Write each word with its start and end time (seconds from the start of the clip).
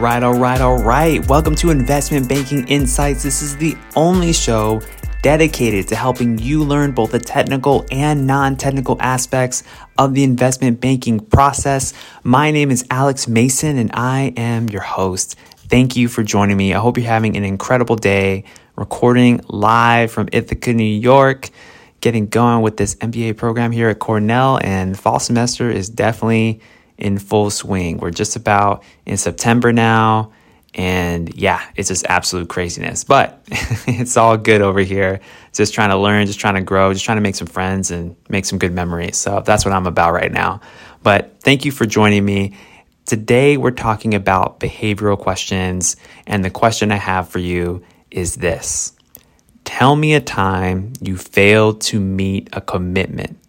Right, 0.00 0.22
all 0.22 0.38
right, 0.38 0.62
all 0.62 0.82
right. 0.82 1.28
Welcome 1.28 1.54
to 1.56 1.68
Investment 1.68 2.26
Banking 2.26 2.66
Insights. 2.68 3.22
This 3.22 3.42
is 3.42 3.58
the 3.58 3.76
only 3.94 4.32
show 4.32 4.80
dedicated 5.20 5.88
to 5.88 5.94
helping 5.94 6.38
you 6.38 6.64
learn 6.64 6.92
both 6.92 7.12
the 7.12 7.18
technical 7.18 7.84
and 7.90 8.26
non 8.26 8.56
technical 8.56 8.96
aspects 8.98 9.62
of 9.98 10.14
the 10.14 10.24
investment 10.24 10.80
banking 10.80 11.20
process. 11.20 11.92
My 12.24 12.50
name 12.50 12.70
is 12.70 12.82
Alex 12.90 13.28
Mason 13.28 13.76
and 13.76 13.90
I 13.92 14.32
am 14.38 14.70
your 14.70 14.80
host. 14.80 15.36
Thank 15.68 15.96
you 15.96 16.08
for 16.08 16.22
joining 16.22 16.56
me. 16.56 16.72
I 16.72 16.78
hope 16.78 16.96
you're 16.96 17.04
having 17.04 17.36
an 17.36 17.44
incredible 17.44 17.96
day 17.96 18.44
recording 18.76 19.42
live 19.48 20.10
from 20.10 20.30
Ithaca, 20.32 20.72
New 20.72 20.82
York, 20.82 21.50
getting 22.00 22.26
going 22.26 22.62
with 22.62 22.78
this 22.78 22.94
MBA 22.94 23.36
program 23.36 23.70
here 23.70 23.90
at 23.90 23.98
Cornell. 23.98 24.58
And 24.64 24.98
fall 24.98 25.20
semester 25.20 25.70
is 25.70 25.90
definitely 25.90 26.62
in 27.00 27.18
full 27.18 27.50
swing. 27.50 27.98
We're 27.98 28.10
just 28.10 28.36
about 28.36 28.84
in 29.06 29.16
September 29.16 29.72
now. 29.72 30.32
And 30.74 31.34
yeah, 31.34 31.62
it's 31.74 31.88
just 31.88 32.06
absolute 32.06 32.48
craziness. 32.48 33.02
But 33.02 33.42
it's 33.86 34.16
all 34.16 34.36
good 34.36 34.62
over 34.62 34.80
here. 34.80 35.20
Just 35.52 35.74
trying 35.74 35.90
to 35.90 35.96
learn, 35.96 36.26
just 36.26 36.38
trying 36.38 36.54
to 36.54 36.62
grow, 36.62 36.92
just 36.92 37.04
trying 37.04 37.16
to 37.16 37.22
make 37.22 37.34
some 37.34 37.48
friends 37.48 37.90
and 37.90 38.14
make 38.28 38.44
some 38.44 38.58
good 38.58 38.72
memories. 38.72 39.16
So 39.16 39.42
that's 39.44 39.64
what 39.64 39.74
I'm 39.74 39.86
about 39.86 40.12
right 40.12 40.30
now. 40.30 40.60
But 41.02 41.40
thank 41.40 41.64
you 41.64 41.72
for 41.72 41.86
joining 41.86 42.24
me. 42.24 42.56
Today, 43.06 43.56
we're 43.56 43.72
talking 43.72 44.14
about 44.14 44.60
behavioral 44.60 45.18
questions. 45.18 45.96
And 46.26 46.44
the 46.44 46.50
question 46.50 46.92
I 46.92 46.96
have 46.96 47.28
for 47.28 47.40
you 47.40 47.82
is 48.10 48.36
this 48.36 48.92
Tell 49.64 49.96
me 49.96 50.14
a 50.14 50.20
time 50.20 50.92
you 51.00 51.16
failed 51.16 51.80
to 51.82 51.98
meet 51.98 52.48
a 52.52 52.60
commitment. 52.60 53.39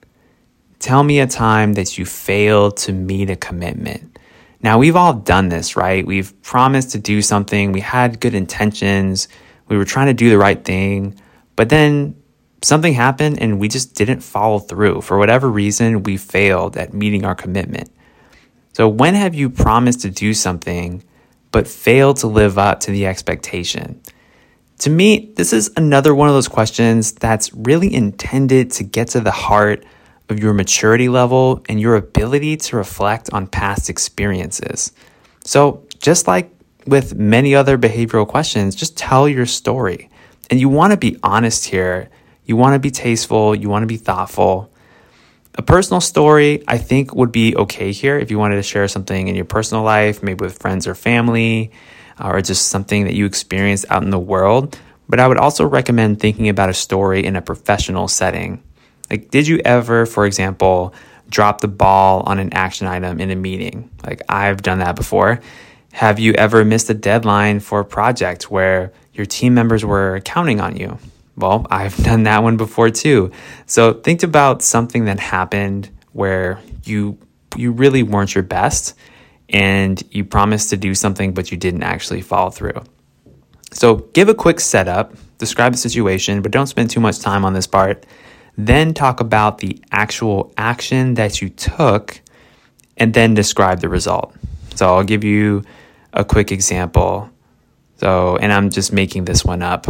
Tell 0.82 1.04
me 1.04 1.20
a 1.20 1.28
time 1.28 1.74
that 1.74 2.00
you 2.00 2.08
failed 2.08 2.76
to 2.78 2.92
meet 2.92 3.30
a 3.30 3.36
commitment. 3.36 4.18
Now, 4.64 4.80
we've 4.80 4.96
all 4.96 5.14
done 5.14 5.50
this, 5.50 5.76
right? 5.76 6.04
We've 6.04 6.34
promised 6.42 6.92
to 6.92 6.98
do 6.98 7.22
something, 7.22 7.72
we 7.72 7.82
had 7.82 8.20
good 8.20 8.34
intentions, 8.34 9.28
we 9.68 9.78
were 9.78 9.86
trying 9.86 10.08
to 10.08 10.16
do 10.16 10.32
the 10.32 10.40
right 10.40 10.66
thing, 10.66 11.22
but 11.56 11.70
then 11.70 12.16
something 12.64 12.94
happened 12.94 13.40
and 13.40 13.60
we 13.60 13.68
just 13.68 13.94
didn't 13.94 14.22
follow 14.22 14.58
through. 14.58 15.02
For 15.02 15.20
whatever 15.20 15.52
reason, 15.52 16.02
we 16.02 16.18
failed 16.18 16.76
at 16.78 16.96
meeting 16.96 17.26
our 17.26 17.36
commitment. 17.36 17.92
So, 18.74 18.88
when 18.88 19.14
have 19.14 19.36
you 19.36 19.52
promised 19.52 20.02
to 20.02 20.10
do 20.10 20.34
something 20.34 21.04
but 21.52 21.68
failed 21.68 22.18
to 22.18 22.28
live 22.28 22.58
up 22.58 22.80
to 22.82 22.92
the 22.92 23.06
expectation? 23.06 24.02
To 24.80 24.90
me, 24.90 25.32
this 25.36 25.54
is 25.54 25.72
another 25.78 26.16
one 26.16 26.28
of 26.28 26.34
those 26.34 26.48
questions 26.48 27.12
that's 27.12 27.54
really 27.54 27.94
intended 27.94 28.72
to 28.72 28.84
get 28.84 29.10
to 29.10 29.20
the 29.20 29.30
heart 29.30 29.86
of 30.32 30.40
your 30.40 30.54
maturity 30.54 31.10
level 31.10 31.62
and 31.70 31.80
your 31.80 31.96
ability 31.96 32.58
to 32.58 32.78
reflect 32.78 33.32
on 33.34 33.46
past 33.46 33.90
experiences. 33.90 34.92
So, 35.44 35.86
just 36.00 36.28
like 36.28 36.52
with 36.88 37.14
many 37.16 37.54
other 37.54 37.78
behavioral 37.78 38.28
questions, 38.28 38.74
just 38.74 38.98
tell 38.98 39.28
your 39.28 39.46
story. 39.46 40.10
And 40.50 40.60
you 40.60 40.70
want 40.70 40.92
to 40.92 40.98
be 40.98 41.18
honest 41.22 41.66
here. 41.66 42.10
You 42.46 42.56
want 42.56 42.74
to 42.74 42.80
be 42.80 42.90
tasteful. 42.90 43.54
You 43.54 43.70
want 43.70 43.84
to 43.84 43.88
be 43.88 43.98
thoughtful. 43.98 44.72
A 45.56 45.62
personal 45.62 46.02
story, 46.02 46.64
I 46.68 46.78
think, 46.78 47.14
would 47.14 47.32
be 47.32 47.56
okay 47.56 47.92
here 47.92 48.18
if 48.18 48.32
you 48.32 48.40
wanted 48.40 48.56
to 48.56 48.64
share 48.64 48.88
something 48.88 49.28
in 49.28 49.36
your 49.36 49.46
personal 49.46 49.84
life, 49.84 50.24
maybe 50.24 50.44
with 50.44 50.58
friends 50.58 50.88
or 50.88 50.96
family, 50.96 51.72
or 52.20 52.42
just 52.42 52.68
something 52.68 53.04
that 53.04 53.14
you 53.14 53.26
experienced 53.26 53.86
out 53.90 54.02
in 54.02 54.12
the 54.12 54.20
world. 54.20 54.80
But 55.10 55.20
I 55.20 55.28
would 55.28 55.38
also 55.38 55.66
recommend 55.66 56.22
thinking 56.22 56.48
about 56.48 56.70
a 56.70 56.74
story 56.74 57.26
in 57.26 57.36
a 57.36 57.42
professional 57.42 58.08
setting. 58.08 58.64
Like, 59.12 59.30
did 59.30 59.46
you 59.46 59.60
ever, 59.66 60.06
for 60.06 60.26
example, 60.26 60.94
drop 61.30 61.60
the 61.60 61.68
ball 61.68 62.22
on 62.22 62.40
an 62.40 62.54
action 62.54 62.88
item 62.88 63.20
in 63.20 63.30
a 63.30 63.36
meeting? 63.36 63.92
Like, 64.06 64.22
I've 64.30 64.62
done 64.62 64.80
that 64.80 64.96
before. 64.96 65.42
Have 65.92 66.18
you 66.18 66.32
ever 66.34 66.64
missed 66.64 66.90
a 66.90 66.94
deadline 66.94 67.60
for 67.60 67.82
a 67.82 67.86
project 67.86 68.50
where 68.50 68.94
your 69.14 69.26
team 69.26 69.54
members 69.54 69.84
were 69.84 70.22
counting 70.24 70.62
on 70.62 70.78
you? 70.78 70.98
Well, 71.36 71.68
I've 71.72 71.98
done 71.98 72.24
that 72.24 72.42
one 72.42 72.56
before 72.56 72.90
too. 72.90 73.32
So 73.66 73.94
think 73.94 74.24
about 74.24 74.62
something 74.62 75.04
that 75.06 75.20
happened 75.20 75.90
where 76.14 76.62
you 76.86 77.18
you 77.58 77.74
really 77.74 78.02
weren't 78.02 78.34
your 78.34 78.46
best 78.46 78.96
and 79.50 80.02
you 80.12 80.24
promised 80.24 80.70
to 80.70 80.78
do 80.78 80.96
something 80.96 81.34
but 81.34 81.52
you 81.52 81.58
didn't 81.58 81.84
actually 81.84 82.22
follow 82.22 82.50
through. 82.50 82.82
So 83.74 83.96
give 84.14 84.30
a 84.30 84.34
quick 84.34 84.62
setup, 84.62 85.14
describe 85.38 85.74
the 85.74 85.78
situation, 85.78 86.42
but 86.42 86.54
don't 86.54 86.68
spend 86.68 86.90
too 86.90 87.02
much 87.02 87.20
time 87.20 87.44
on 87.44 87.54
this 87.54 87.68
part 87.68 88.06
then 88.58 88.94
talk 88.94 89.20
about 89.20 89.60
the 89.60 89.80
actual 89.92 90.54
action 90.58 91.16
that 91.16 91.42
you 91.42 91.50
took, 91.50 92.22
and 92.98 93.14
then 93.14 93.34
describe 93.34 93.80
the 93.82 93.90
result. 93.90 94.36
So 94.76 94.96
I'll 94.96 95.04
give 95.04 95.24
you 95.24 95.64
a 96.14 96.24
quick 96.24 96.52
example. 96.52 97.30
So, 97.98 98.38
and 98.38 98.52
I'm 98.52 98.70
just 98.70 98.92
making 98.92 99.26
this 99.26 99.46
one 99.46 99.62
up. 99.62 99.88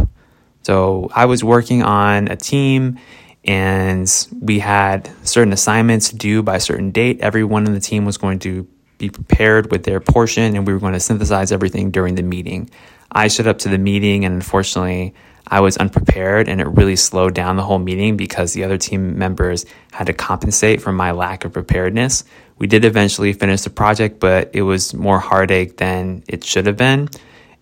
So 0.63 1.09
I 1.13 1.25
was 1.25 1.43
working 1.43 1.81
on 1.81 2.27
a 2.27 2.35
team 2.35 2.99
and 3.43 4.27
we 4.39 4.59
had 4.59 5.09
certain 5.25 5.53
assignments 5.53 6.11
due 6.11 6.43
by 6.43 6.57
a 6.57 6.59
certain 6.59 6.91
date. 6.91 7.21
Everyone 7.21 7.65
in 7.65 7.73
the 7.73 7.79
team 7.79 8.05
was 8.05 8.17
going 8.17 8.39
to 8.39 8.67
be 8.97 9.09
prepared 9.09 9.71
with 9.71 9.83
their 9.83 9.99
portion 9.99 10.55
and 10.55 10.67
we 10.67 10.73
were 10.73 10.79
going 10.79 10.93
to 10.93 10.99
synthesize 10.99 11.51
everything 11.51 11.89
during 11.89 12.15
the 12.15 12.23
meeting. 12.23 12.69
I 13.11 13.27
showed 13.27 13.47
up 13.47 13.59
to 13.59 13.69
the 13.69 13.79
meeting 13.79 14.25
and 14.25 14.35
unfortunately 14.35 15.15
I 15.51 15.59
was 15.59 15.75
unprepared 15.75 16.47
and 16.47 16.61
it 16.61 16.67
really 16.67 16.95
slowed 16.95 17.35
down 17.35 17.57
the 17.57 17.63
whole 17.63 17.77
meeting 17.77 18.15
because 18.15 18.53
the 18.53 18.63
other 18.63 18.77
team 18.77 19.19
members 19.19 19.65
had 19.91 20.07
to 20.07 20.13
compensate 20.13 20.81
for 20.81 20.93
my 20.93 21.11
lack 21.11 21.43
of 21.43 21.51
preparedness. 21.51 22.23
We 22.57 22.67
did 22.67 22.85
eventually 22.85 23.33
finish 23.33 23.61
the 23.61 23.69
project, 23.69 24.21
but 24.21 24.49
it 24.53 24.61
was 24.61 24.93
more 24.93 25.19
heartache 25.19 25.75
than 25.75 26.23
it 26.29 26.45
should 26.45 26.67
have 26.67 26.77
been. 26.77 27.09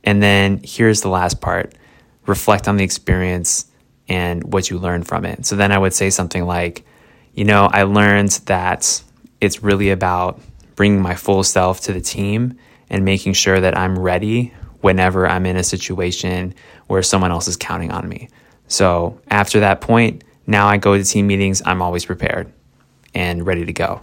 And 0.04 0.22
then 0.22 0.62
here's 0.64 1.02
the 1.02 1.10
last 1.10 1.42
part 1.42 1.74
reflect 2.28 2.68
on 2.68 2.78
the 2.78 2.84
experience 2.84 3.66
and 4.08 4.44
what 4.54 4.70
you 4.70 4.78
learned 4.78 5.08
from 5.08 5.26
it. 5.26 5.48
So 5.48 5.56
then 5.56 5.72
I 5.72 5.80
would 5.80 5.94
say 5.94 6.12
something 6.12 6.46
like, 6.46 6.86
you 7.34 7.44
know, 7.44 7.70
I 7.74 7.84
learned 7.84 8.32
that 8.46 9.02
it's 9.42 9.64
really 9.64 9.90
about 9.90 10.40
bringing 10.76 11.02
my 11.02 11.16
full 11.16 11.44
self 11.44 11.82
to 11.82 11.94
the 11.94 12.02
team 12.02 12.60
and 12.88 13.04
making 13.04 13.34
sure 13.34 13.60
that 13.60 13.76
I'm 13.76 13.98
ready 13.98 14.54
whenever 14.82 15.28
I'm 15.28 15.46
in 15.46 15.58
a 15.58 15.64
situation 15.64 16.54
where 16.88 17.04
someone 17.04 17.32
else 17.32 17.48
is 17.48 17.58
counting 17.58 17.92
on 17.92 18.08
me. 18.08 18.30
So 18.68 19.20
after 19.30 19.60
that 19.62 19.82
point, 19.82 20.24
now 20.48 20.68
I 20.68 20.78
go 20.78 20.98
to 20.98 21.04
team 21.04 21.28
meetings, 21.28 21.62
I'm 21.66 21.82
always 21.82 22.06
prepared 22.06 22.52
and 23.14 23.46
ready 23.46 23.66
to 23.66 23.74
go. 23.74 24.02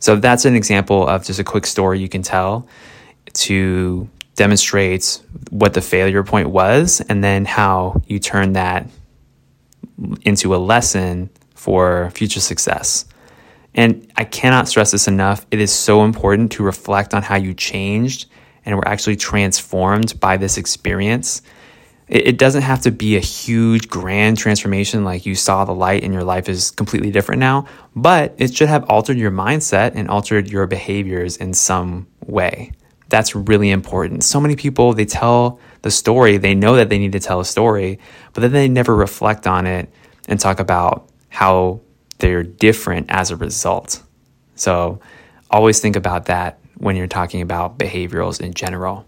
So 0.00 0.16
that's 0.16 0.44
an 0.44 0.54
example 0.54 1.06
of 1.06 1.24
just 1.24 1.40
a 1.40 1.44
quick 1.44 1.66
story 1.66 2.00
you 2.00 2.08
can 2.08 2.22
tell 2.22 2.68
to 3.32 4.08
demonstrate 4.36 5.20
what 5.50 5.74
the 5.74 5.80
failure 5.80 6.22
point 6.22 6.50
was 6.50 7.00
and 7.08 7.22
then 7.22 7.44
how 7.44 8.02
you 8.06 8.18
turn 8.18 8.52
that 8.54 8.88
into 10.22 10.54
a 10.54 10.58
lesson 10.58 11.30
for 11.54 12.10
future 12.10 12.40
success. 12.40 13.06
And 13.74 14.10
I 14.16 14.24
cannot 14.24 14.68
stress 14.68 14.90
this 14.90 15.08
enough. 15.08 15.46
It 15.50 15.60
is 15.60 15.72
so 15.72 16.04
important 16.04 16.52
to 16.52 16.62
reflect 16.62 17.14
on 17.14 17.22
how 17.22 17.36
you 17.36 17.54
changed 17.54 18.26
and 18.64 18.76
we're 18.76 18.86
actually 18.86 19.16
transformed 19.16 20.18
by 20.20 20.36
this 20.36 20.56
experience. 20.56 21.42
It, 22.06 22.36
doesn't 22.36 22.62
have 22.62 22.82
to 22.82 22.90
be 22.90 23.16
a 23.16 23.20
huge, 23.20 23.88
grand 23.88 24.36
transformation 24.36 25.04
like 25.04 25.24
you 25.24 25.34
saw 25.34 25.64
the 25.64 25.74
light 25.74 26.04
and 26.04 26.12
your 26.12 26.22
life 26.22 26.50
is 26.50 26.70
completely 26.70 27.10
different 27.10 27.40
now, 27.40 27.66
but 27.96 28.34
it 28.36 28.54
should 28.54 28.68
have 28.68 28.84
altered 28.90 29.16
your 29.16 29.30
mindset 29.30 29.92
and 29.94 30.08
altered 30.08 30.50
your 30.50 30.66
behaviors 30.66 31.38
in 31.38 31.54
some 31.54 32.06
way. 32.26 32.72
That's 33.08 33.34
really 33.34 33.70
important. 33.70 34.22
So 34.22 34.38
many 34.38 34.54
people, 34.54 34.92
they 34.92 35.06
tell 35.06 35.58
the 35.80 35.90
story, 35.90 36.36
they 36.36 36.54
know 36.54 36.76
that 36.76 36.90
they 36.90 36.98
need 36.98 37.12
to 37.12 37.20
tell 37.20 37.40
a 37.40 37.44
story, 37.44 37.98
but 38.34 38.42
then 38.42 38.52
they 38.52 38.68
never 38.68 38.94
reflect 38.94 39.46
on 39.46 39.66
it 39.66 39.90
and 40.28 40.38
talk 40.38 40.60
about 40.60 41.08
how 41.30 41.80
they're 42.18 42.42
different 42.42 43.06
as 43.08 43.30
a 43.30 43.36
result. 43.36 44.02
So 44.56 45.00
always 45.50 45.80
think 45.80 45.96
about 45.96 46.26
that 46.26 46.58
when 46.84 46.96
you're 46.96 47.06
talking 47.06 47.40
about 47.40 47.78
behaviorals 47.78 48.42
in 48.42 48.52
general. 48.52 49.06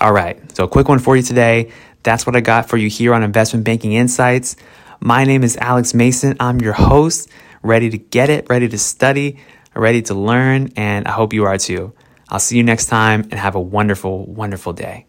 All 0.00 0.12
right, 0.12 0.36
so 0.56 0.64
a 0.64 0.68
quick 0.68 0.88
one 0.88 0.98
for 0.98 1.16
you 1.16 1.22
today. 1.22 1.70
That's 2.02 2.26
what 2.26 2.34
I 2.34 2.40
got 2.40 2.68
for 2.68 2.76
you 2.76 2.88
here 2.88 3.14
on 3.14 3.22
Investment 3.22 3.64
Banking 3.64 3.92
Insights. 3.92 4.56
My 4.98 5.22
name 5.22 5.44
is 5.44 5.56
Alex 5.56 5.94
Mason. 5.94 6.36
I'm 6.40 6.60
your 6.60 6.72
host, 6.72 7.30
ready 7.62 7.90
to 7.90 7.96
get 7.96 8.28
it, 8.28 8.48
ready 8.50 8.68
to 8.68 8.76
study, 8.76 9.38
ready 9.76 10.02
to 10.02 10.14
learn, 10.14 10.72
and 10.74 11.06
I 11.06 11.12
hope 11.12 11.32
you 11.32 11.44
are 11.44 11.58
too. 11.58 11.92
I'll 12.28 12.40
see 12.40 12.56
you 12.56 12.64
next 12.64 12.86
time 12.86 13.22
and 13.30 13.34
have 13.34 13.54
a 13.54 13.60
wonderful, 13.60 14.26
wonderful 14.26 14.72
day. 14.72 15.06